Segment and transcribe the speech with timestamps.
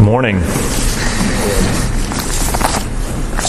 [0.00, 0.89] morning.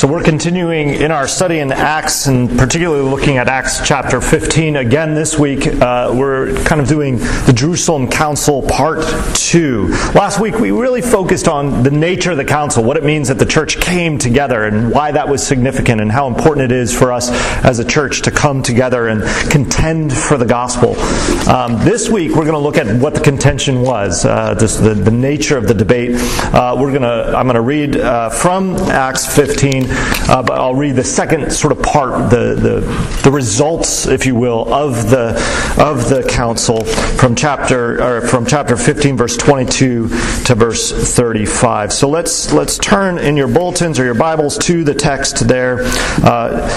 [0.01, 4.77] So, we're continuing in our study in Acts and particularly looking at Acts chapter 15.
[4.77, 9.89] Again, this week, uh, we're kind of doing the Jerusalem Council part two.
[10.15, 13.37] Last week, we really focused on the nature of the council, what it means that
[13.37, 17.11] the church came together, and why that was significant, and how important it is for
[17.11, 17.29] us
[17.63, 19.21] as a church to come together and
[19.51, 20.99] contend for the gospel.
[21.47, 24.95] Um, this week, we're going to look at what the contention was, uh, this, the,
[24.95, 26.15] the nature of the debate.
[26.15, 29.90] Uh, we're going to, I'm going to read uh, from Acts 15.
[29.91, 34.35] Uh, but I'll read the second sort of part, the, the, the results, if you
[34.35, 35.31] will, of the
[35.77, 41.93] of the council from chapter or from chapter 15, verse 22 to verse 35.
[41.93, 45.79] So let's let's turn in your bulletins or your Bibles to the text there,
[46.23, 46.67] uh,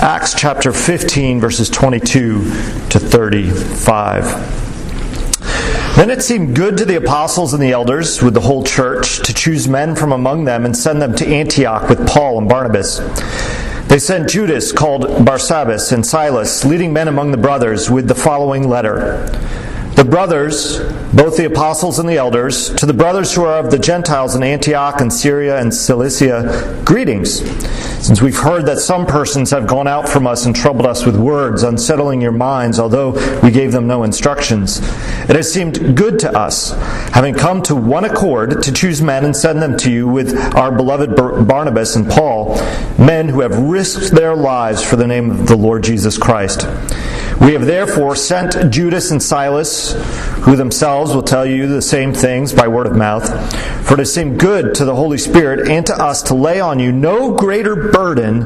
[0.00, 2.42] Acts chapter 15, verses 22
[2.90, 4.63] to 35.
[5.96, 9.32] Then it seemed good to the apostles and the elders with the whole church to
[9.32, 12.98] choose men from among them and send them to Antioch with Paul and Barnabas.
[13.86, 18.68] They sent Judas, called Barsabbas, and Silas, leading men among the brothers, with the following
[18.68, 19.28] letter.
[19.94, 20.80] The brothers,
[21.12, 24.42] both the apostles and the elders, to the brothers who are of the Gentiles in
[24.42, 27.40] Antioch and Syria and Cilicia, greetings.
[28.04, 31.16] Since we've heard that some persons have gone out from us and troubled us with
[31.16, 34.80] words, unsettling your minds, although we gave them no instructions,
[35.22, 36.72] it has seemed good to us,
[37.14, 40.70] having come to one accord, to choose men and send them to you with our
[40.70, 42.56] beloved Barnabas and Paul,
[42.98, 46.66] men who have risked their lives for the name of the Lord Jesus Christ.
[47.40, 49.92] We have therefore sent Judas and Silas,
[50.44, 53.28] who themselves will tell you the same things by word of mouth,
[53.86, 56.92] for it seemed good to the Holy Spirit and to us to lay on you
[56.92, 58.44] no greater burden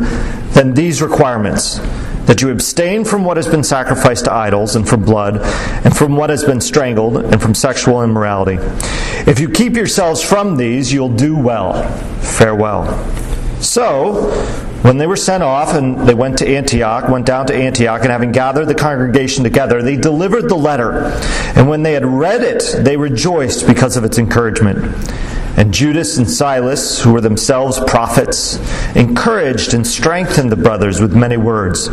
[0.52, 1.80] than these requirements
[2.28, 5.38] that you abstain from what has been sacrificed to idols, and from blood,
[5.84, 8.58] and from what has been strangled, and from sexual immorality.
[9.26, 11.88] If you keep yourselves from these, you'll do well.
[12.20, 12.86] Farewell.
[13.60, 14.30] So,
[14.82, 18.10] when they were sent off and they went to Antioch, went down to Antioch, and
[18.10, 21.12] having gathered the congregation together, they delivered the letter.
[21.56, 24.78] And when they had read it, they rejoiced because of its encouragement.
[25.58, 28.58] And Judas and Silas, who were themselves prophets,
[28.94, 31.88] encouraged and strengthened the brothers with many words.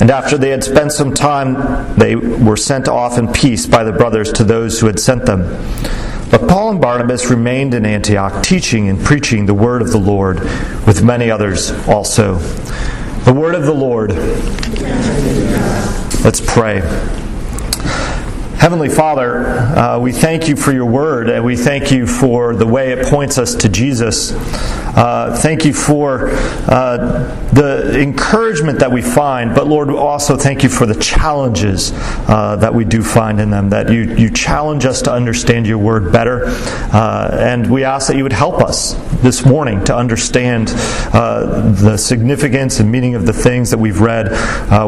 [0.00, 3.92] And after they had spent some time, they were sent off in peace by the
[3.92, 5.40] brothers to those who had sent them.
[6.30, 10.40] But Paul and Barnabas remained in Antioch, teaching and preaching the word of the Lord
[10.86, 12.36] with many others also.
[13.24, 14.12] The word of the Lord.
[16.24, 16.80] Let's pray.
[18.60, 22.66] Heavenly Father, uh, we thank you for your word and we thank you for the
[22.66, 24.32] way it points us to Jesus.
[24.34, 26.28] Uh, thank you for
[26.68, 27.06] uh,
[27.54, 31.92] the encouragement that we find, but Lord, also thank you for the challenges
[32.28, 35.78] uh, that we do find in them, that you, you challenge us to understand your
[35.78, 36.42] word better.
[36.44, 38.92] Uh, and we ask that you would help us
[39.22, 40.70] this morning to understand
[41.14, 44.28] uh, the significance and meaning of the things that we've read.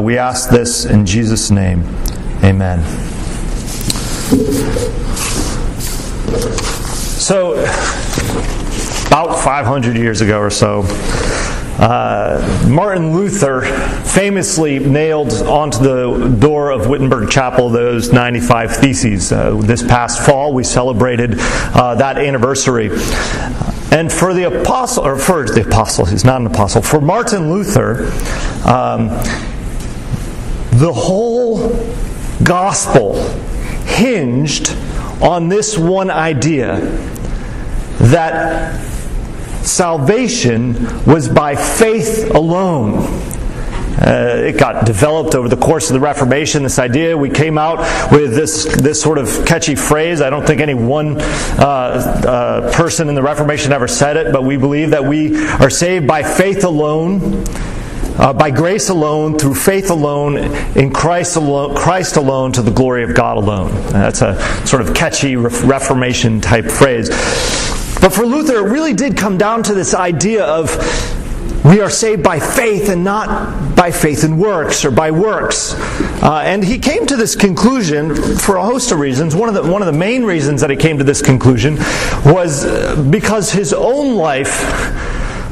[0.03, 1.83] we ask this in Jesus' name.
[2.43, 3.12] Amen.
[7.23, 7.53] So,
[9.07, 10.81] about 500 years ago or so,
[11.79, 19.31] uh, Martin Luther famously nailed onto the door of Wittenberg Chapel those 95 Theses.
[19.31, 22.87] Uh, this past fall, we celebrated uh, that anniversary.
[23.91, 28.05] And for the apostle, or for the apostle, he's not an apostle, for Martin Luther,
[28.67, 29.09] um,
[30.79, 31.69] the whole
[32.43, 33.13] gospel
[33.93, 34.75] hinged
[35.21, 36.79] on this one idea
[37.99, 38.79] that
[39.63, 40.73] salvation
[41.05, 43.21] was by faith alone.
[43.93, 46.63] Uh, it got developed over the course of the Reformation.
[46.63, 47.77] This idea, we came out
[48.11, 50.19] with this this sort of catchy phrase.
[50.19, 54.43] I don't think any one uh, uh, person in the Reformation ever said it, but
[54.43, 57.45] we believe that we are saved by faith alone
[58.17, 60.37] uh, by grace alone, through faith alone,
[60.77, 63.71] in Christ alone, Christ alone, to the glory of God alone.
[63.91, 67.09] That's a sort of catchy Reformation type phrase.
[67.99, 70.69] But for Luther, it really did come down to this idea of
[71.63, 75.73] we are saved by faith and not by faith in works or by works.
[76.21, 79.33] Uh, and he came to this conclusion for a host of reasons.
[79.33, 81.77] One of, the, one of the main reasons that he came to this conclusion
[82.25, 82.65] was
[83.09, 84.61] because his own life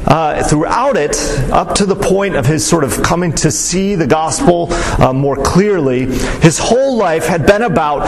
[0.06, 1.16] uh, throughout it,
[1.50, 5.36] up to the point of his sort of coming to see the gospel uh, more
[5.36, 6.06] clearly,
[6.40, 8.06] his whole life had been about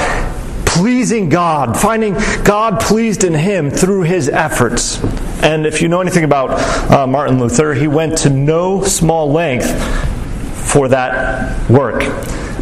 [0.67, 5.02] pleasing God, finding God pleased in him through his efforts.
[5.43, 6.50] And if you know anything about
[6.91, 9.70] uh, Martin Luther, he went to no small length
[10.75, 12.03] for that work.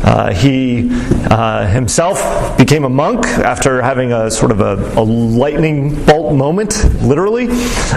[0.05, 0.88] Uh, he
[1.31, 6.85] uh, himself became a monk after having a sort of a, a lightning bolt moment,
[7.03, 7.49] literally.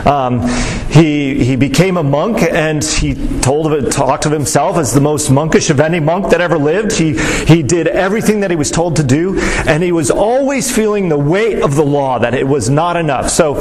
[0.06, 0.48] Um,
[0.90, 5.02] he, he became a monk and he told of it, talked of himself as the
[5.02, 6.94] most monkish of any monk that ever lived.
[6.94, 11.10] He, he did everything that he was told to do, and he was always feeling
[11.10, 13.30] the weight of the law, that it was not enough.
[13.30, 13.56] So,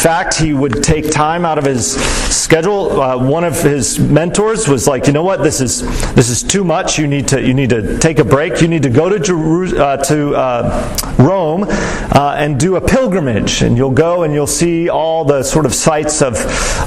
[0.00, 1.94] fact, he would take time out of his
[2.34, 3.00] schedule.
[3.00, 5.82] Uh, one of his mentors was like, you know what, this is,
[6.14, 6.98] this is too much.
[6.98, 8.62] You need to, you need to take a break.
[8.62, 13.60] You need to go to, Jeru- uh, to uh, Rome uh, and do a pilgrimage.
[13.60, 16.34] And you'll go and you'll see all the sort of sites of,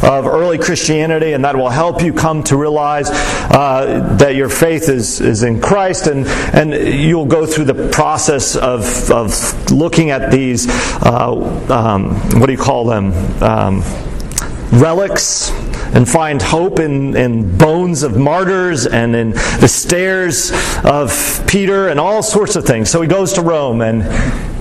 [0.04, 4.90] of early Christianity, and that will help you come to realize uh, that your faith
[4.90, 6.08] is, is in Christ.
[6.08, 10.68] And, and you'll go through the process of, of looking at these,
[11.04, 11.32] uh,
[11.70, 13.03] um, what do you call them?
[13.42, 13.84] Um,
[14.74, 15.52] relics
[15.94, 20.52] and find hope in, in bones of martyrs and in the stairs
[20.84, 22.90] of Peter and all sorts of things.
[22.90, 24.04] So he goes to Rome and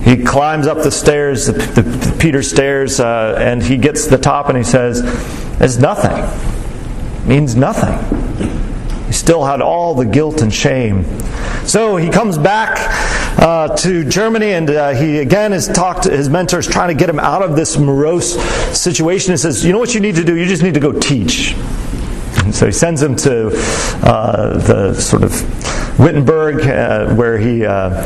[0.03, 4.11] he climbs up the stairs, the, the, the Peter stairs, uh, and he gets to
[4.11, 5.01] the top and he says,
[5.59, 6.11] It's nothing.
[6.11, 7.97] It means nothing.
[9.07, 11.05] He still had all the guilt and shame.
[11.65, 12.77] So he comes back
[13.37, 17.09] uh, to Germany, and uh, he again has talked to his mentors, trying to get
[17.09, 18.33] him out of this morose
[18.77, 19.33] situation.
[19.33, 20.35] He says, "You know what you need to do?
[20.35, 21.55] You just need to go teach."
[22.51, 23.47] So he sends him to
[24.03, 27.65] uh, the sort of Wittenberg, uh, where he.
[27.65, 28.05] Uh,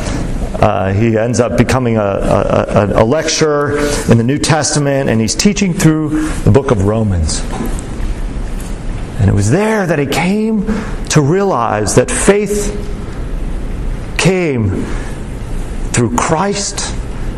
[0.59, 3.77] uh, he ends up becoming a, a, a lecturer
[4.09, 7.41] in the New Testament, and he's teaching through the book of Romans.
[9.19, 10.65] And it was there that he came
[11.09, 12.73] to realize that faith
[14.17, 14.85] came
[15.97, 16.93] through Christ,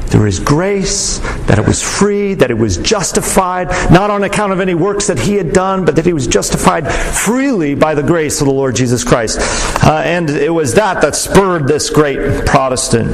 [0.08, 4.60] through His grace, that it was free, that it was justified, not on account of
[4.60, 8.42] any works that He had done, but that He was justified freely by the grace
[8.42, 9.40] of the Lord Jesus Christ.
[9.82, 13.10] Uh, and it was that that spurred this great Protestant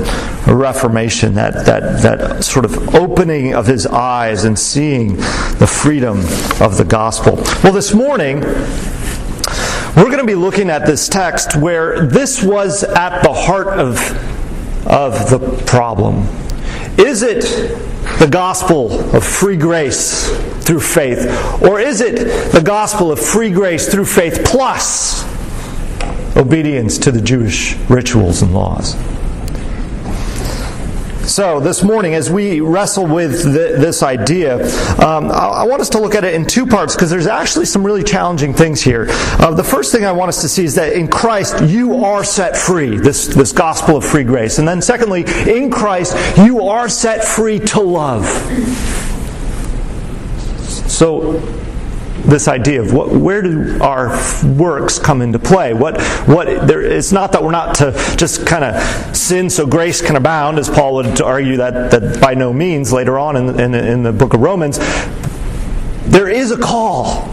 [0.48, 6.22] Reformation, that, that, that sort of opening of his eyes and seeing the freedom
[6.60, 7.36] of the gospel.
[7.64, 8.40] Well, this morning,
[9.96, 14.35] we're going to be looking at this text where this was at the heart of
[14.86, 16.28] of the problem?
[16.98, 17.42] Is it
[18.20, 20.30] the gospel of free grace
[20.64, 21.26] through faith?
[21.62, 25.24] Or is it the gospel of free grace through faith plus
[26.38, 28.96] obedience to the Jewish rituals and laws?
[31.28, 34.64] So, this morning, as we wrestle with the, this idea,
[35.04, 37.66] um, I, I, want us to look at it in two parts because there's actually
[37.66, 39.08] some really challenging things here.
[39.10, 42.24] Uh, the first thing I want us to see is that in Christ, you are
[42.24, 44.60] set free, this, this gospel of free grace.
[44.60, 48.26] And then, secondly, in Christ, you are set free to love.
[50.88, 51.42] So,
[52.24, 54.10] this idea of what, where do our
[54.44, 55.74] works come into play?
[55.74, 60.02] What, what, there, it's not that we're not to just kind of sin so grace
[60.02, 63.74] can abound, as Paul would argue that, that by no means later on in, in,
[63.76, 64.80] in the book of Romans.
[66.06, 67.30] There is a call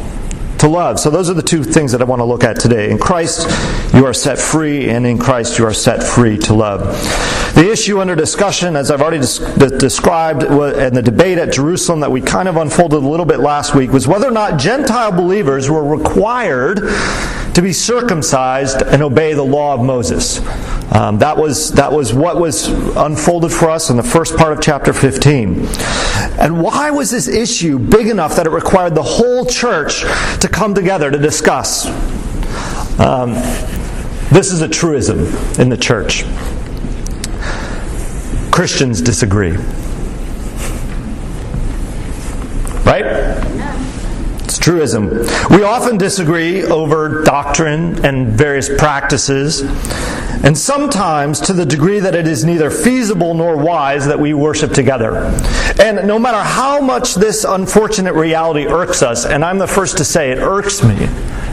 [0.62, 1.00] to love.
[1.00, 2.88] So those are the two things that I want to look at today.
[2.90, 3.48] In Christ,
[3.92, 6.80] you are set free, and in Christ, you are set free to love.
[7.56, 12.12] The issue under discussion, as I've already des- described in the debate at Jerusalem that
[12.12, 15.68] we kind of unfolded a little bit last week, was whether or not Gentile believers
[15.68, 16.76] were required
[17.54, 20.38] to be circumcised and obey the law of Moses.
[20.92, 24.60] Um, that was that was what was unfolded for us in the first part of
[24.60, 25.66] chapter 15.
[26.38, 30.02] And why was this issue big enough that it required the whole church
[30.40, 31.86] to come together to discuss?
[33.00, 33.32] Um,
[34.30, 35.20] this is a truism
[35.58, 36.24] in the church.
[38.50, 39.56] Christians disagree.
[42.84, 43.06] Right?
[44.44, 45.08] It's truism.
[45.48, 49.62] We often disagree over doctrine and various practices,
[50.42, 54.72] and sometimes to the degree that it is neither feasible nor wise that we worship
[54.72, 55.32] together.
[55.80, 60.04] And no matter how much this unfortunate reality irks us, and I'm the first to
[60.04, 60.96] say it irks me,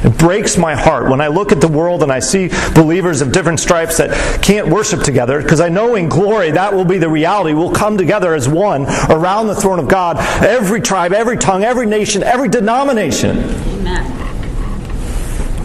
[0.02, 3.32] it breaks my heart when I look at the world and I see believers of
[3.32, 7.10] different stripes that can't worship together, because I know in glory that will be the
[7.10, 7.54] reality.
[7.54, 11.86] We'll come together as one around the throne of God, every tribe, every tongue, every
[11.86, 13.40] nation, every denomination.
[13.40, 14.16] Amen.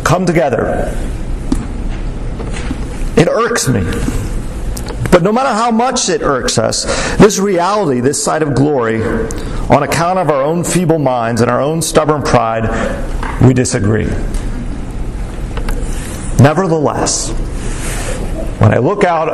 [0.04, 0.93] Come together.
[3.16, 3.83] It irks me.
[5.11, 6.85] But no matter how much it irks us,
[7.18, 11.61] this reality, this side of glory, on account of our own feeble minds and our
[11.61, 12.68] own stubborn pride,
[13.40, 14.06] we disagree.
[16.42, 17.30] Nevertheless,
[18.61, 19.28] when I look out,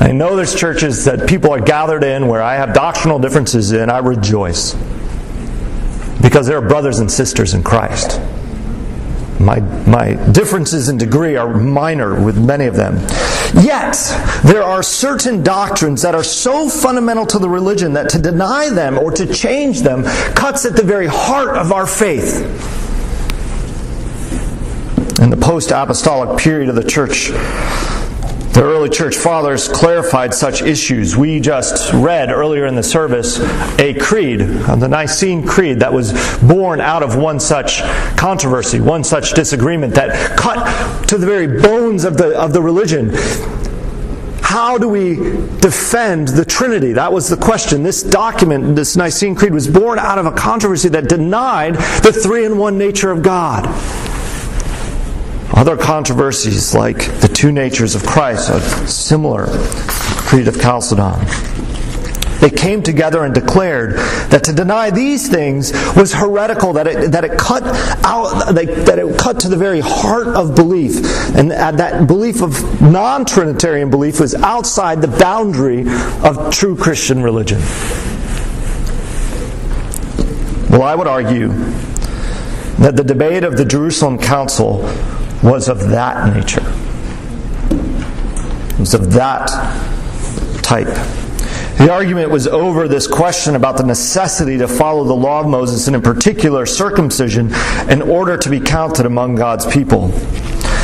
[0.00, 3.90] I know there's churches that people are gathered in where I have doctrinal differences in,
[3.90, 4.74] I rejoice.
[6.20, 8.20] Because they are brothers and sisters in Christ.
[9.40, 12.96] My, my differences in degree are minor with many of them.
[13.62, 13.96] Yet,
[14.44, 18.98] there are certain doctrines that are so fundamental to the religion that to deny them
[18.98, 22.40] or to change them cuts at the very heart of our faith.
[25.20, 27.30] In the post apostolic period of the church,
[28.54, 31.16] the early church fathers clarified such issues.
[31.16, 33.40] We just read earlier in the service
[33.80, 37.82] a creed, the Nicene Creed, that was born out of one such
[38.16, 43.10] controversy, one such disagreement that cut to the very bones of the, of the religion.
[44.40, 45.16] How do we
[45.58, 46.92] defend the Trinity?
[46.92, 47.82] That was the question.
[47.82, 52.44] This document, this Nicene Creed, was born out of a controversy that denied the three
[52.44, 53.64] in one nature of God.
[55.56, 59.46] Other controversies, like the two natures of Christ, are similar.
[59.46, 61.24] Creed of Chalcedon.
[62.40, 63.92] They came together and declared
[64.30, 67.62] that to deny these things was heretical, that it, that it cut
[68.04, 70.96] out, that it cut to the very heart of belief,
[71.36, 75.84] and that belief of non-Trinitarian belief was outside the boundary
[76.22, 77.60] of true Christian religion.
[80.68, 81.48] Well, I would argue
[82.78, 84.82] that the debate of the Jerusalem Council
[85.44, 86.64] was of that nature.
[88.74, 89.48] It was of that
[90.62, 90.88] type.
[91.78, 95.86] The argument was over this question about the necessity to follow the law of Moses,
[95.86, 97.52] and in particular circumcision,
[97.90, 100.08] in order to be counted among God's people.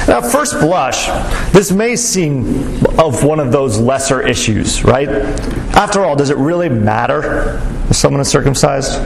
[0.07, 1.07] Now, at first blush,
[1.53, 5.09] this may seem of one of those lesser issues, right?
[5.09, 9.01] After all, does it really matter if someone is circumcised?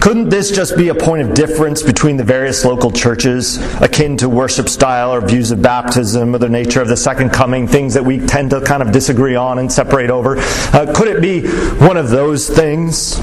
[0.00, 4.28] Couldn't this just be a point of difference between the various local churches, akin to
[4.28, 8.04] worship style or views of baptism or the nature of the second coming, things that
[8.04, 10.36] we tend to kind of disagree on and separate over?
[10.38, 11.48] Uh, could it be
[11.84, 13.18] one of those things?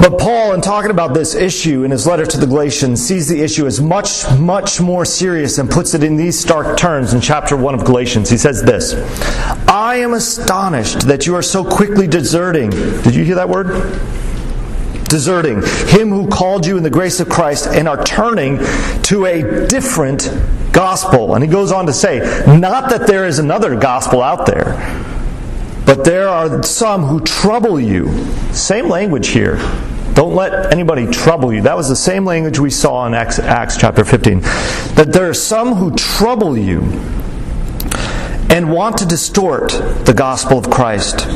[0.00, 3.40] But Paul, in talking about this issue in his letter to the Galatians, sees the
[3.40, 7.56] issue as much, much more serious and puts it in these stark terms in chapter
[7.56, 8.28] 1 of Galatians.
[8.28, 8.94] He says this
[9.68, 12.70] I am astonished that you are so quickly deserting.
[12.70, 14.00] Did you hear that word?
[15.08, 18.58] Deserting him who called you in the grace of Christ and are turning
[19.04, 20.30] to a different
[20.72, 21.34] gospel.
[21.34, 24.74] And he goes on to say, not that there is another gospel out there,
[25.86, 28.24] but there are some who trouble you.
[28.52, 29.56] Same language here.
[30.14, 31.62] Don't let anybody trouble you.
[31.62, 34.40] That was the same language we saw in Acts, Acts chapter 15.
[34.40, 36.80] That there are some who trouble you
[38.48, 39.70] and want to distort
[40.06, 41.26] the gospel of Christ.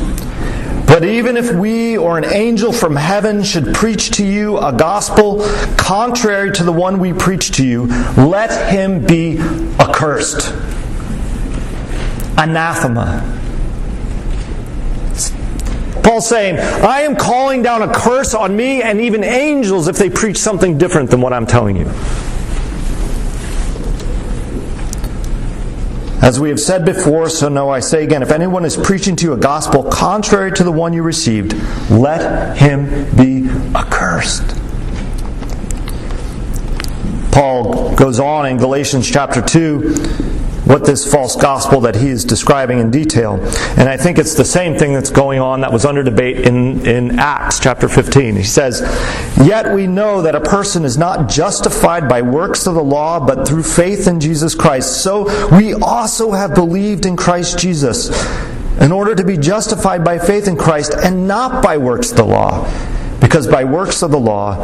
[0.91, 5.39] But even if we or an angel from heaven should preach to you a gospel
[5.77, 7.85] contrary to the one we preach to you,
[8.17, 9.37] let him be
[9.79, 10.53] accursed.
[12.37, 13.23] Anathema.
[16.03, 20.09] Paul's saying, I am calling down a curse on me and even angels if they
[20.09, 21.89] preach something different than what I'm telling you.
[26.21, 29.25] As we have said before, so now I say again if anyone is preaching to
[29.25, 31.53] you a gospel contrary to the one you received,
[31.89, 32.85] let him
[33.15, 34.55] be accursed.
[37.31, 40.40] Paul goes on in Galatians chapter 2
[40.71, 43.33] what this false gospel that he is describing in detail.
[43.77, 46.85] And I think it's the same thing that's going on that was under debate in,
[46.85, 48.37] in Acts chapter 15.
[48.37, 48.81] He says,
[49.45, 53.47] Yet we know that a person is not justified by works of the law, but
[53.47, 55.03] through faith in Jesus Christ.
[55.03, 55.25] So
[55.55, 58.09] we also have believed in Christ Jesus
[58.79, 62.25] in order to be justified by faith in Christ and not by works of the
[62.25, 62.65] law.
[63.19, 64.55] Because by works of the law,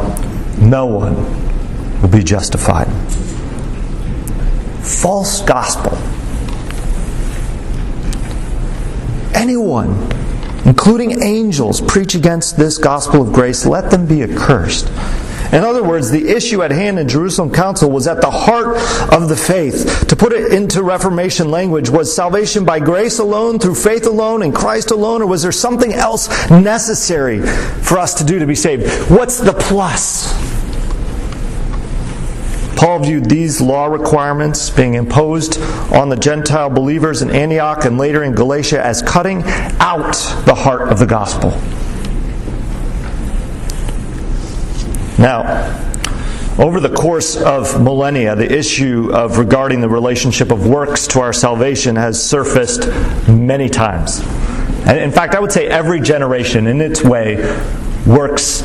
[0.58, 2.88] no one will be justified
[4.88, 5.96] false gospel.
[9.34, 10.10] Anyone,
[10.64, 14.90] including angels, preach against this gospel of grace, let them be accursed.
[15.52, 18.76] In other words, the issue at hand in Jerusalem Council was at the heart
[19.12, 20.06] of the faith.
[20.08, 24.52] To put it into Reformation language, was salvation by grace alone, through faith alone, in
[24.52, 29.10] Christ alone, or was there something else necessary for us to do to be saved?
[29.10, 30.47] What's the plus?
[32.78, 35.60] Paul viewed these law requirements being imposed
[35.92, 39.42] on the Gentile believers in Antioch and later in Galatia as cutting
[39.80, 40.12] out
[40.46, 41.50] the heart of the gospel.
[45.20, 45.74] Now,
[46.56, 51.32] over the course of millennia, the issue of regarding the relationship of works to our
[51.32, 52.86] salvation has surfaced
[53.28, 54.20] many times.
[54.86, 57.38] And in fact, I would say every generation, in its way,
[58.06, 58.62] works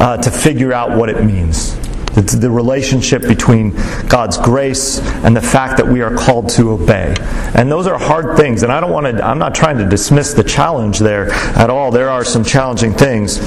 [0.00, 1.76] uh, to figure out what it means.
[2.14, 3.70] The, the relationship between
[4.08, 7.14] God's grace and the fact that we are called to obey.
[7.54, 8.62] And those are hard things.
[8.62, 11.90] And I don't want to, I'm not trying to dismiss the challenge there at all.
[11.90, 13.38] There are some challenging things.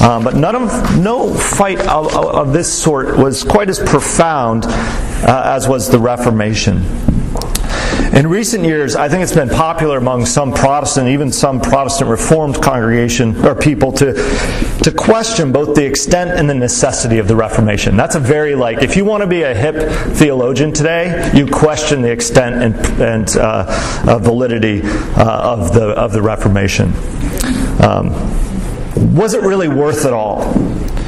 [0.00, 5.42] Um, but none of, no fight of, of, this sort was quite as profound uh,
[5.44, 7.15] as was the Reformation.
[8.12, 12.62] In recent years, I think it's been popular among some Protestant, even some Protestant Reformed
[12.62, 14.14] congregation or people to,
[14.82, 17.96] to question both the extent and the necessity of the Reformation.
[17.96, 22.00] That's a very like, if you want to be a hip theologian today, you question
[22.00, 26.92] the extent and, and uh, validity uh, of, the, of the Reformation.
[27.82, 28.12] Um,
[29.14, 30.54] was it really worth it all?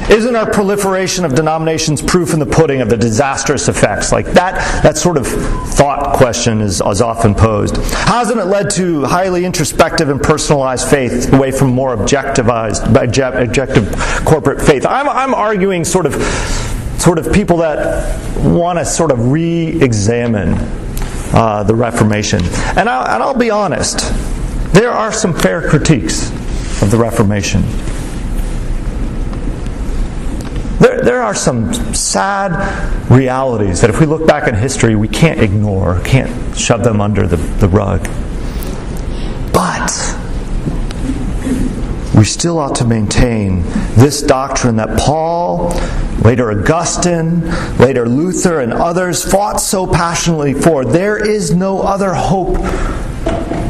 [0.09, 4.11] Isn't our proliferation of denominations proof in the pudding of the disastrous effects?
[4.11, 7.77] Like that, that sort of thought question is, is often posed.
[7.77, 14.61] Hasn't it led to highly introspective and personalized faith away from more objectivized, objective corporate
[14.61, 14.85] faith?
[14.85, 16.15] I'm, I'm arguing sort of,
[16.99, 20.55] sort of people that want to sort of re-examine
[21.33, 22.41] uh, the Reformation.
[22.75, 23.99] And, I, and I'll be honest,
[24.73, 26.29] there are some fair critiques
[26.81, 27.63] of the Reformation.
[30.79, 35.41] There, there are some sad realities that if we look back in history, we can't
[35.41, 38.07] ignore, can't shove them under the, the rug.
[39.51, 40.15] But
[42.15, 43.63] we still ought to maintain
[43.95, 45.73] this doctrine that Paul,
[46.23, 50.85] later Augustine, later Luther, and others fought so passionately for.
[50.85, 52.57] There is no other hope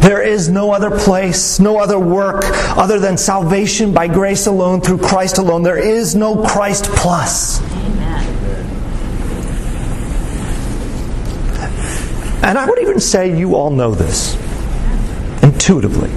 [0.02, 2.44] there is no other place, no other work
[2.78, 5.62] other than salvation by grace alone, through Christ alone.
[5.62, 7.62] There is no Christ plus.
[7.62, 8.40] Amen.
[12.44, 14.36] And I would even say you all know this
[15.44, 16.10] intuitively.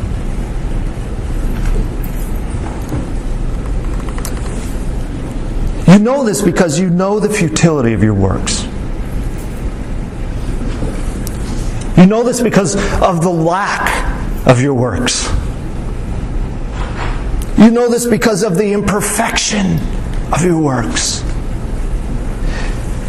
[5.93, 8.63] You know this because you know the futility of your works.
[11.99, 15.31] You know this because of the lack of your works.
[17.57, 19.79] You know this because of the imperfection
[20.31, 21.23] of your works.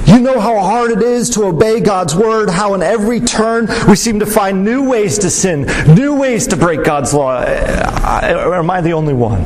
[0.08, 3.98] You know how hard it is to obey God's word, how in every turn we
[3.98, 7.42] seem to find new ways to sin, new ways to break God's law.
[7.42, 9.44] Or am I the only one?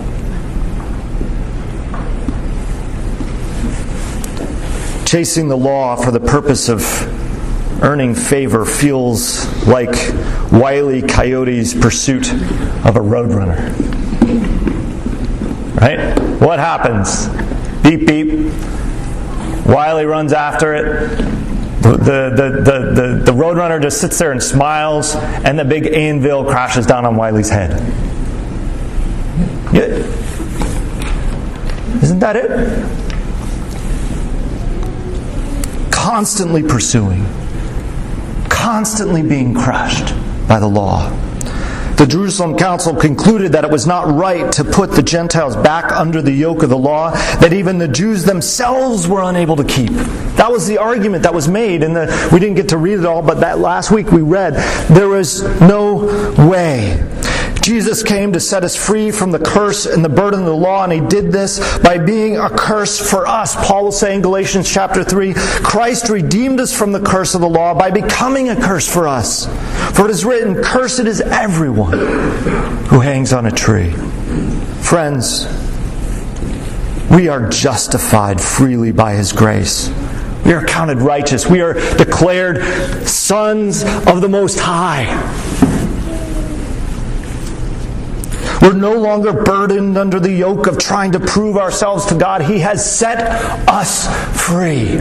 [5.07, 7.16] Chasing the law for the purpose of
[7.81, 9.95] earning favor feels like
[10.51, 13.57] Wiley Coyote's pursuit of a roadrunner.
[15.79, 16.19] Right?
[16.41, 17.27] What happens?
[17.83, 18.51] Beep, beep.
[19.67, 21.17] Wiley runs after it.
[21.81, 26.43] The, the, the, the, the, roadrunner just sits there and smiles, and the big anvil
[26.43, 27.71] crashes down on Wile E.'s head.
[29.73, 29.83] Yeah.
[32.01, 32.49] Isn't that it?
[35.91, 37.25] Constantly pursuing
[38.67, 40.13] constantly being crushed
[40.45, 41.09] by the law.
[41.95, 46.21] The Jerusalem Council concluded that it was not right to put the Gentiles back under
[46.21, 49.91] the yoke of the law that even the Jews themselves were unable to keep.
[50.35, 51.95] That was the argument that was made, and
[52.33, 54.55] we didn't get to read it all, but that last week we read
[54.89, 57.01] there was no way
[57.67, 60.85] Jesus came to set us free from the curse and the burden of the law,
[60.85, 63.57] and he did this by being a curse for us.
[63.57, 67.49] Paul will say in Galatians chapter 3 Christ redeemed us from the curse of the
[67.49, 69.47] law by becoming a curse for us.
[69.97, 71.99] For it is written, Cursed is everyone
[72.87, 73.91] who hangs on a tree.
[74.79, 75.45] Friends,
[77.11, 79.89] we are justified freely by his grace.
[80.45, 81.47] We are counted righteous.
[81.47, 82.63] We are declared
[83.05, 85.03] sons of the Most High.
[88.67, 92.41] We're no longer burdened under the yoke of trying to prove ourselves to God.
[92.41, 93.17] He has set
[93.65, 94.09] us
[94.45, 94.97] free.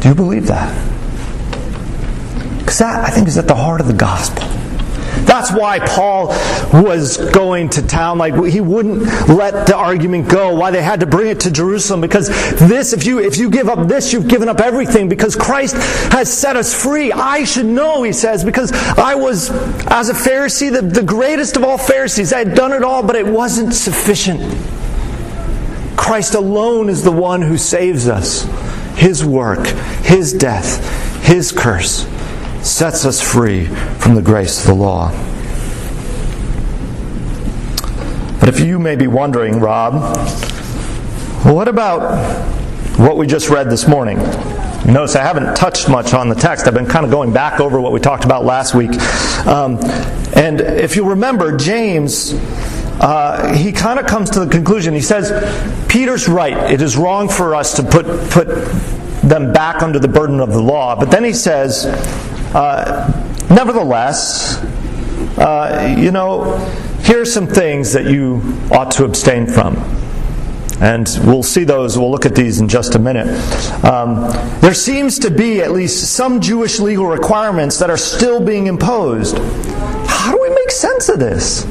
[0.00, 0.74] Do you believe that?
[2.58, 4.57] Because that, I think, is at the heart of the gospel.
[5.26, 6.28] That's why Paul
[6.82, 8.18] was going to town.
[8.18, 10.54] Like he wouldn't let the argument go.
[10.54, 12.28] Why they had to bring it to Jerusalem because
[12.58, 15.08] this, if you if you give up this, you've given up everything.
[15.08, 15.76] Because Christ
[16.12, 17.12] has set us free.
[17.12, 19.50] I should know, he says, because I was
[19.86, 22.32] as a Pharisee, the, the greatest of all Pharisees.
[22.32, 24.40] I had done it all, but it wasn't sufficient.
[25.96, 28.42] Christ alone is the one who saves us.
[28.96, 29.66] His work,
[30.02, 32.06] His death, His curse
[32.62, 35.10] sets us free from the grace of the law.
[38.40, 40.16] But if you may be wondering, Rob,
[41.44, 42.18] what about
[42.98, 44.18] what we just read this morning?
[44.86, 46.66] You notice I haven't touched much on the text.
[46.66, 48.90] I've been kind of going back over what we talked about last week.
[49.46, 49.78] Um,
[50.34, 52.34] and if you remember, James
[53.00, 54.92] uh, he kind of comes to the conclusion.
[54.92, 55.30] He says,
[55.88, 56.72] Peter's right.
[56.72, 58.48] It is wrong for us to put, put
[59.22, 60.96] them back under the burden of the law.
[60.98, 61.84] But then he says,
[62.54, 64.58] uh, nevertheless,
[65.38, 66.58] uh, you know,
[67.02, 69.76] here are some things that you ought to abstain from.
[70.80, 73.26] And we'll see those, we'll look at these in just a minute.
[73.84, 74.30] Um,
[74.60, 79.38] there seems to be at least some Jewish legal requirements that are still being imposed.
[80.06, 81.66] How do we make sense of this?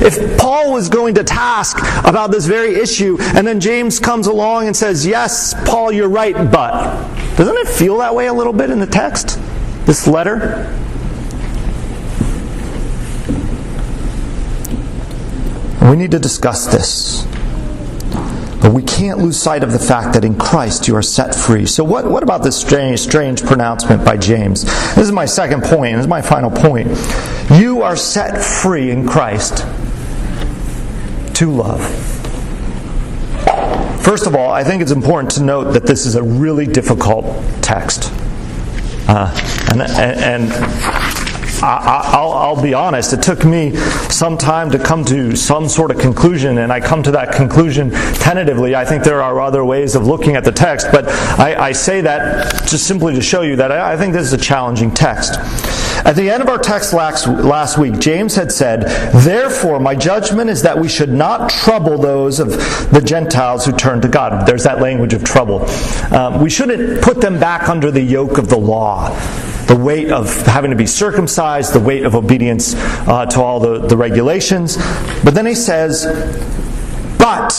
[0.00, 4.68] If Paul was going to task about this very issue, and then James comes along
[4.68, 7.15] and says, Yes, Paul, you're right, but.
[7.36, 9.38] Doesn't it feel that way a little bit in the text?
[9.84, 10.72] This letter?
[15.82, 17.24] We need to discuss this.
[18.62, 21.66] But we can't lose sight of the fact that in Christ you are set free.
[21.66, 24.64] So, what, what about this strange, strange pronouncement by James?
[24.64, 25.94] This is my second point.
[25.94, 26.88] This is my final point.
[27.50, 29.58] You are set free in Christ
[31.36, 32.15] to love.
[34.06, 37.24] First of all, I think it's important to note that this is a really difficult
[37.60, 38.12] text.
[39.08, 39.34] Uh,
[39.72, 40.52] and, and, and
[41.60, 43.74] I, will be honest, it took me
[44.08, 47.90] some time to come to some sort of conclusion, and I come to that conclusion
[47.90, 48.76] tentatively.
[48.76, 52.02] I think there are other ways of looking at the text, but I, I say
[52.02, 55.34] that just simply to show you that I, I think this is a challenging text.
[56.06, 60.62] At the end of our text last, week, James had said, Therefore, my judgment is
[60.62, 62.50] that we should not trouble those of
[62.92, 64.46] the Gentiles who turn to God.
[64.46, 65.68] There's that language of trouble.
[66.14, 69.10] Um, we shouldn't put them back under the yoke of the law
[69.66, 73.80] the weight of having to be circumcised, the weight of obedience uh, to all the,
[73.80, 74.76] the regulations.
[75.24, 76.04] But then he says,
[77.18, 77.52] But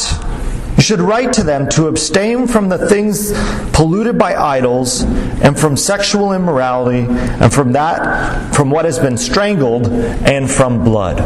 [0.77, 3.33] you should write to them to abstain from the things
[3.73, 9.87] polluted by idols and from sexual immorality and from that from what has been strangled
[9.87, 11.19] and from blood.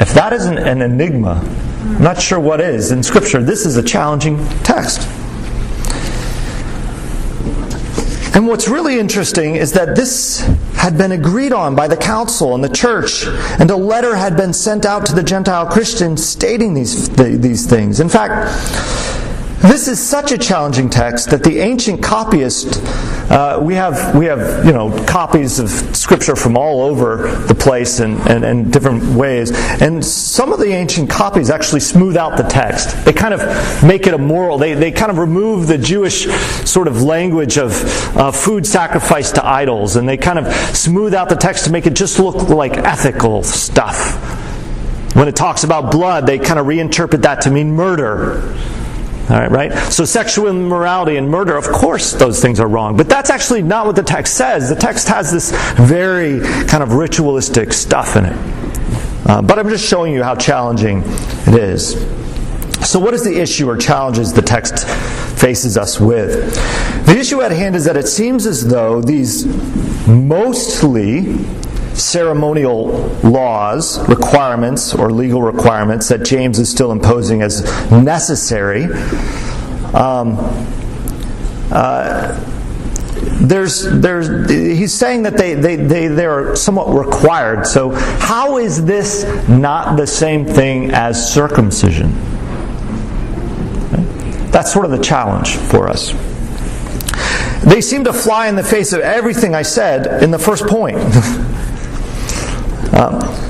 [0.00, 1.40] If that isn't an enigma,
[1.80, 2.90] I'm not sure what is.
[2.90, 5.06] In Scripture, this is a challenging text.
[8.34, 10.42] And what's really interesting is that this
[10.78, 13.26] had been agreed on by the council and the church,
[13.58, 18.00] and a letter had been sent out to the Gentile Christians stating these, these things.
[18.00, 18.48] In fact,
[19.60, 22.80] this is such a challenging text that the ancient copyist,
[23.28, 27.98] uh, we have we have you know copies of scripture from all over the place
[27.98, 29.50] and, and, and different ways,
[29.82, 33.04] and some of the ancient copies actually smooth out the text.
[33.04, 33.40] They kind of
[33.82, 34.58] make it a moral.
[34.58, 36.26] They they kind of remove the Jewish
[36.64, 37.72] sort of language of
[38.16, 41.88] uh, food sacrificed to idols, and they kind of smooth out the text to make
[41.88, 44.36] it just look like ethical stuff.
[45.16, 48.54] When it talks about blood, they kind of reinterpret that to mean murder.
[49.30, 49.72] All right, right?
[49.92, 52.96] So sexual immorality and murder, of course, those things are wrong.
[52.96, 54.70] But that's actually not what the text says.
[54.70, 58.36] The text has this very kind of ritualistic stuff in it.
[59.26, 61.02] Uh, but I'm just showing you how challenging
[61.46, 61.92] it is.
[62.88, 64.88] So, what is the issue or challenges the text
[65.38, 66.54] faces us with?
[67.04, 69.44] The issue at hand is that it seems as though these
[70.06, 71.36] mostly
[71.98, 72.86] ceremonial
[73.22, 78.84] laws, requirements, or legal requirements that James is still imposing as necessary.
[79.94, 80.36] Um,
[81.70, 82.44] uh,
[83.40, 87.66] there's, there's, he's saying that they, they, they, they're somewhat required.
[87.66, 92.12] So, how is this not the same thing as circumcision?
[94.50, 96.12] That's sort of the challenge for us.
[97.64, 100.98] They seem to fly in the face of everything I said in the first point.
[102.92, 103.48] Um,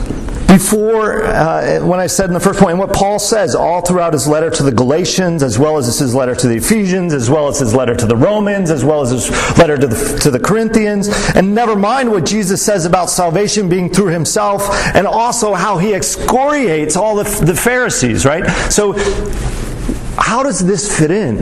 [0.48, 4.14] before, uh, when I said in the first point, and what Paul says all throughout
[4.14, 7.48] his letter to the Galatians, as well as his letter to the Ephesians, as well
[7.48, 10.40] as his letter to the Romans, as well as his letter to the, to the
[10.40, 14.62] Corinthians, and never mind what Jesus says about salvation being through himself,
[14.94, 18.46] and also how he excoriates all the, the Pharisees, right?
[18.72, 18.94] So,
[20.16, 21.37] how does this fit in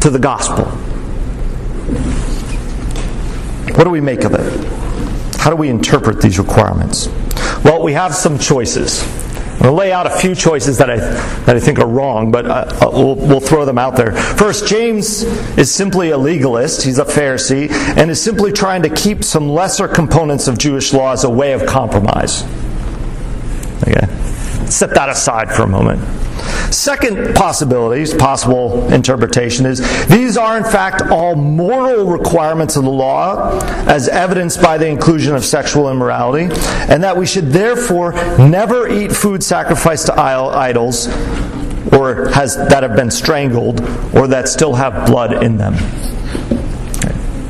[0.00, 0.64] to the gospel?
[3.76, 4.79] What do we make of it?
[5.40, 7.08] How do we interpret these requirements?
[7.64, 9.02] Well, we have some choices.
[9.02, 12.30] I'm going to lay out a few choices that I, that I think are wrong,
[12.30, 14.12] but uh, uh, we'll, we'll throw them out there.
[14.12, 15.22] First, James
[15.56, 16.82] is simply a legalist.
[16.82, 21.12] He's a Pharisee and is simply trying to keep some lesser components of Jewish law
[21.12, 22.42] as a way of compromise.
[23.88, 24.06] Okay?
[24.66, 26.00] Set that aside for a moment.
[26.70, 33.58] Second possibility, possible interpretation is these are in fact all moral requirements of the law,
[33.86, 36.44] as evidenced by the inclusion of sexual immorality,
[36.88, 41.08] and that we should therefore never eat food sacrificed to idols
[41.92, 43.80] or has that have been strangled
[44.14, 45.74] or that still have blood in them.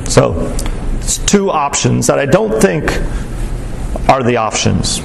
[0.07, 0.55] So,
[0.99, 2.91] it's two options that I don't think
[4.09, 5.01] are the options.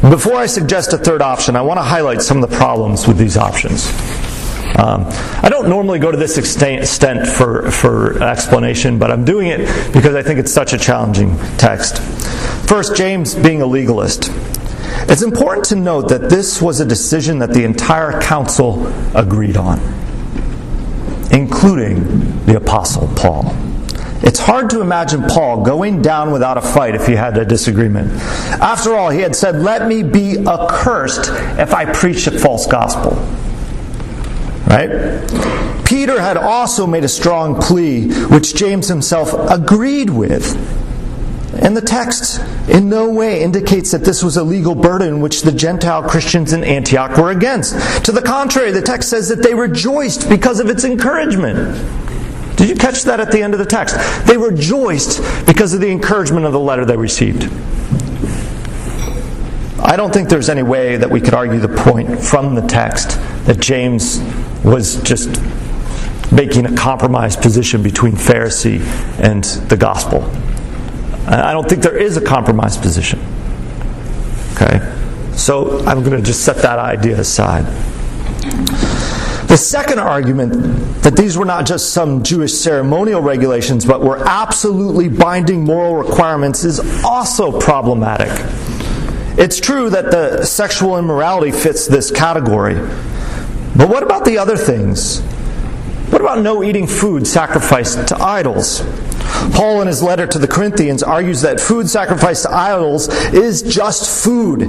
[0.00, 3.18] Before I suggest a third option, I want to highlight some of the problems with
[3.18, 3.88] these options.
[4.78, 5.06] Um,
[5.42, 9.58] I don't normally go to this extent for, for explanation, but I'm doing it
[9.92, 11.98] because I think it's such a challenging text.
[12.68, 14.30] First, James being a legalist.
[15.10, 19.80] It's important to note that this was a decision that the entire council agreed on,
[21.32, 23.52] including the Apostle Paul.
[24.22, 28.10] It's hard to imagine Paul going down without a fight if he had a disagreement.
[28.60, 33.12] After all, he had said, Let me be accursed if I preach a false gospel.
[34.66, 34.88] Right?
[35.86, 40.56] Peter had also made a strong plea, which James himself agreed with.
[41.62, 45.52] And the text in no way indicates that this was a legal burden which the
[45.52, 48.04] Gentile Christians in Antioch were against.
[48.04, 51.56] To the contrary, the text says that they rejoiced because of its encouragement.
[52.58, 53.96] Did you catch that at the end of the text?
[54.26, 57.44] They rejoiced because of the encouragement of the letter they received.
[59.80, 63.10] I don't think there's any way that we could argue the point from the text
[63.46, 64.20] that James
[64.64, 65.40] was just
[66.32, 68.80] making a compromised position between Pharisee
[69.20, 70.24] and the gospel.
[71.28, 73.20] I don't think there is a compromised position.
[74.54, 74.80] Okay?
[75.36, 77.64] So I'm going to just set that idea aside.
[79.48, 85.08] The second argument that these were not just some Jewish ceremonial regulations, but were absolutely
[85.08, 88.28] binding moral requirements is also problematic.
[89.38, 92.74] It's true that the sexual immorality fits this category.
[92.74, 95.20] But what about the other things?
[96.10, 98.82] What about no eating food sacrificed to idols?
[99.54, 104.24] Paul, in his letter to the Corinthians, argues that food sacrificed to idols is just
[104.24, 104.62] food,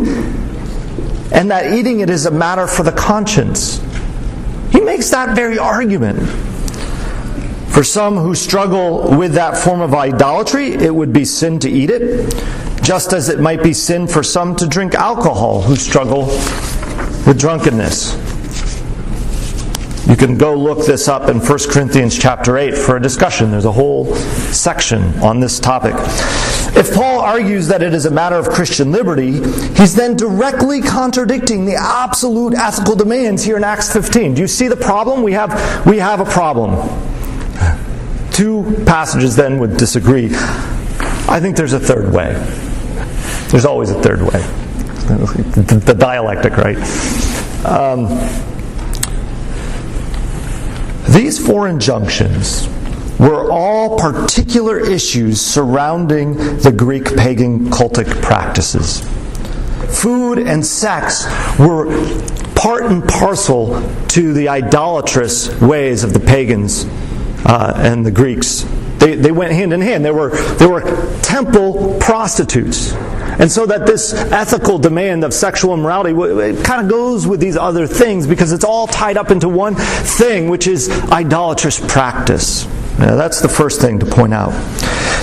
[1.34, 3.82] and that eating it is a matter for the conscience.
[4.71, 6.19] He makes that very argument.
[7.69, 11.89] For some who struggle with that form of idolatry, it would be sin to eat
[11.89, 12.34] it,
[12.82, 16.25] just as it might be sin for some to drink alcohol who struggle
[17.25, 18.15] with drunkenness.
[20.10, 23.51] You can go look this up in 1 Corinthians chapter 8 for a discussion.
[23.51, 25.93] There's a whole section on this topic.
[26.80, 31.65] If Paul argues that it is a matter of Christian liberty, he's then directly contradicting
[31.65, 34.36] the absolute ethical demands here in Acts 15.
[34.36, 35.22] Do you see the problem?
[35.22, 36.72] We have, we have a problem.
[38.32, 40.30] Two passages then would disagree.
[41.28, 42.32] I think there's a third way.
[43.50, 44.39] There's always a third way.
[45.10, 46.78] The dialectic, right?
[47.65, 48.06] Um,
[51.13, 52.70] these four injunctions
[53.19, 59.01] were all particular issues surrounding the Greek pagan cultic practices.
[59.89, 61.25] Food and sex
[61.60, 61.86] were
[62.55, 66.86] part and parcel to the idolatrous ways of the pagans
[67.45, 68.65] uh, and the Greeks.
[68.99, 70.03] They, they went hand in hand.
[70.03, 70.82] There were, they were
[71.21, 72.93] temple prostitutes.
[73.39, 77.56] And so that this ethical demand of sexual immorality it kind of goes with these
[77.56, 82.67] other things because it's all tied up into one thing, which is idolatrous practice.
[82.99, 84.52] Now, that's the first thing to point out.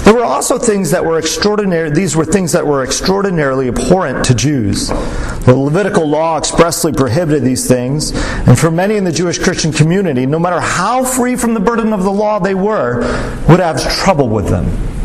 [0.05, 4.35] There were also things that were extraordinary, these were things that were extraordinarily abhorrent to
[4.35, 4.89] Jews.
[4.89, 10.25] The Levitical law expressly prohibited these things, and for many in the Jewish Christian community,
[10.25, 13.01] no matter how free from the burden of the law they were,
[13.49, 14.96] would have trouble with them.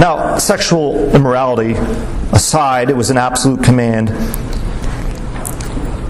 [0.00, 1.74] Now, sexual immorality
[2.32, 4.08] aside, it was an absolute command.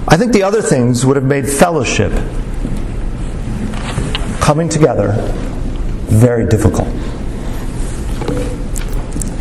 [0.06, 2.12] I think the other things would have made fellowship,
[4.40, 5.14] coming together,
[6.06, 6.86] very difficult.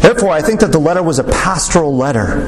[0.01, 2.47] Therefore, I think that the letter was a pastoral letter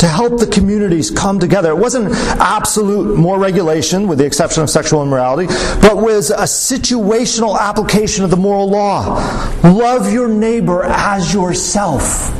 [0.00, 1.70] to help the communities come together.
[1.70, 5.46] It wasn't absolute more regulation, with the exception of sexual immorality,
[5.82, 9.16] but was a situational application of the moral law.
[9.62, 12.34] Love your neighbor as yourself.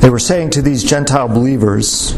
[0.00, 2.14] They were saying to these Gentile believers,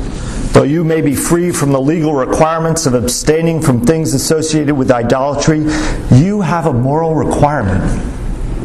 [0.53, 4.93] Though you may be free from the legal requirements of abstaining from things associated with
[4.93, 5.67] idolatry,
[6.13, 7.83] you have a moral requirement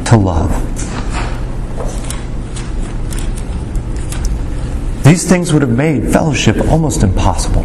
[0.08, 0.93] to love.
[5.14, 7.64] These things would have made fellowship almost impossible.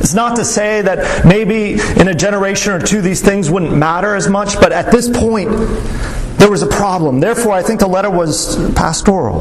[0.00, 4.14] It's not to say that maybe in a generation or two these things wouldn't matter
[4.14, 5.48] as much, but at this point
[6.38, 7.18] there was a problem.
[7.18, 9.40] Therefore, I think the letter was pastoral.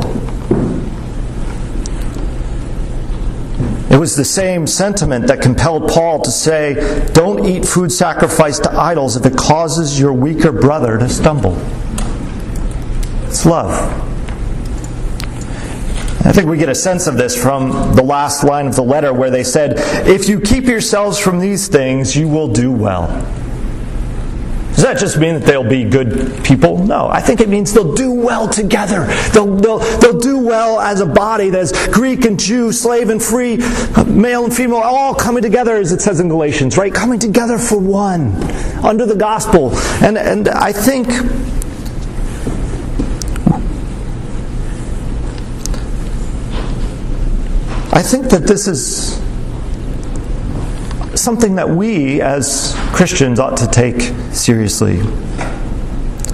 [3.92, 8.72] It was the same sentiment that compelled Paul to say, Don't eat food sacrificed to
[8.72, 11.58] idols if it causes your weaker brother to stumble.
[13.28, 14.09] It's love.
[16.30, 19.12] I think we get a sense of this from the last line of the letter
[19.12, 19.74] where they said,
[20.08, 23.08] If you keep yourselves from these things, you will do well.
[24.76, 26.78] Does that just mean that they'll be good people?
[26.78, 27.08] No.
[27.08, 29.08] I think it means they'll do well together.
[29.34, 33.58] They'll, they'll, they'll do well as a body that's Greek and Jew, slave and free,
[34.06, 36.94] male and female, all coming together, as it says in Galatians, right?
[36.94, 38.36] Coming together for one
[38.86, 39.76] under the gospel.
[40.04, 41.08] And, and I think.
[47.92, 49.20] I think that this is
[51.20, 54.02] something that we as Christians ought to take
[54.34, 54.98] seriously.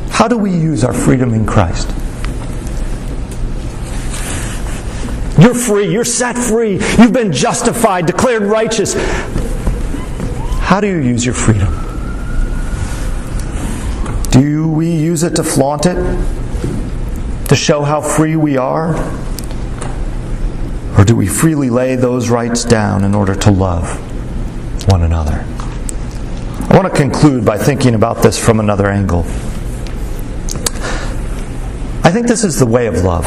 [0.10, 1.88] How do we use our freedom in Christ?
[5.38, 5.92] You're free.
[5.92, 6.74] You're set free.
[6.98, 8.94] You've been justified, declared righteous.
[10.62, 11.74] How do you use your freedom?
[14.32, 15.96] Do we use it to flaunt it?
[17.50, 18.96] To show how free we are?
[20.98, 24.02] Or do we freely lay those rights down in order to love?
[24.88, 25.44] one another.
[26.70, 29.22] I want to conclude by thinking about this from another angle.
[32.04, 33.26] I think this is the way of love.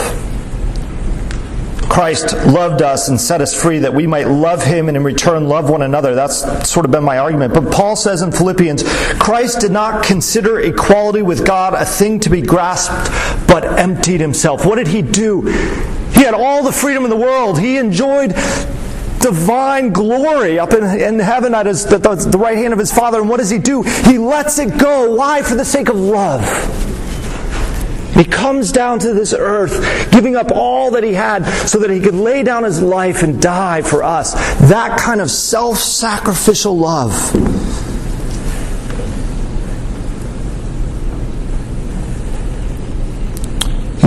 [1.88, 5.48] Christ loved us and set us free that we might love him and in return
[5.48, 6.14] love one another.
[6.14, 7.54] That's sort of been my argument.
[7.54, 8.84] But Paul says in Philippians,
[9.18, 13.10] Christ did not consider equality with God a thing to be grasped,
[13.48, 14.64] but emptied himself.
[14.64, 15.42] What did he do?
[16.28, 17.58] Had all the freedom in the world.
[17.58, 18.34] He enjoyed
[19.18, 23.18] divine glory up in, in heaven at his, the, the right hand of his Father.
[23.18, 23.80] And what does he do?
[23.80, 25.14] He lets it go.
[25.14, 25.40] Why?
[25.40, 26.44] For the sake of love.
[28.14, 31.98] He comes down to this earth, giving up all that he had so that he
[31.98, 34.34] could lay down his life and die for us.
[34.68, 37.57] That kind of self sacrificial love.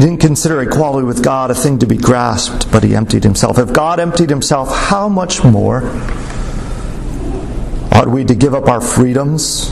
[0.02, 3.58] Didn't consider equality with God a thing to be grasped, but he emptied himself.
[3.58, 5.84] If God emptied himself, how much more
[7.92, 9.70] ought we to give up our freedoms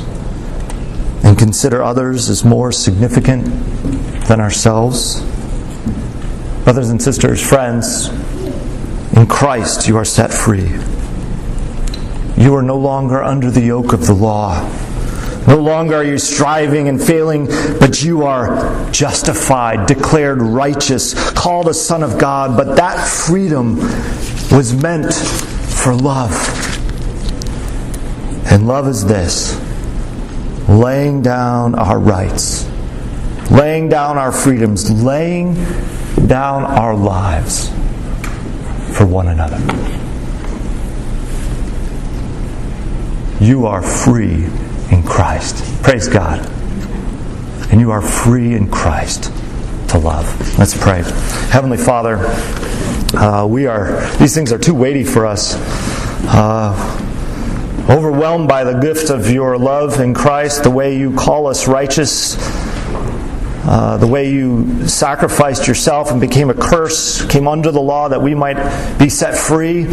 [1.24, 3.46] and consider others as more significant
[4.28, 5.22] than ourselves?
[6.64, 8.10] Brothers and sisters, friends,
[9.16, 10.70] in Christ you are set free.
[12.38, 14.70] You are no longer under the yoke of the law.
[15.50, 17.48] No longer are you striving and failing,
[17.80, 22.56] but you are justified, declared righteous, called a son of God.
[22.56, 23.78] But that freedom
[24.56, 26.36] was meant for love.
[28.52, 29.60] And love is this
[30.70, 32.70] laying down our rights,
[33.50, 35.56] laying down our freedoms, laying
[36.28, 37.70] down our lives
[38.96, 39.58] for one another.
[43.44, 44.48] You are free
[44.92, 45.84] in Christ.
[45.84, 46.40] Praise God.
[47.72, 49.32] And you are free in Christ
[49.90, 50.58] to love.
[50.58, 51.04] Let's pray.
[51.50, 52.18] Heavenly Father,
[53.16, 55.56] uh, we are, these things are too weighty for us.
[56.28, 57.06] Uh,
[57.90, 62.38] overwhelmed by the gift of your love in Christ, the way you call us righteous,
[63.66, 68.22] uh, the way you sacrificed yourself and became a curse, came under the law that
[68.22, 69.88] we might be set free.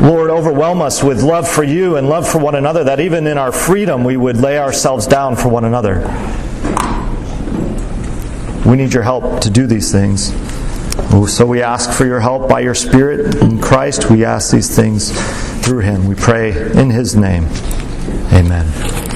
[0.00, 3.36] Lord, overwhelm us with love for you and love for one another, that even in
[3.36, 6.00] our freedom we would lay ourselves down for one another.
[8.64, 10.32] We need your help to do these things.
[11.10, 14.10] Oh, so we ask for your help by your Spirit in Christ.
[14.10, 15.10] We ask these things
[15.64, 16.06] through him.
[16.06, 17.46] We pray in his name.
[18.32, 19.07] Amen.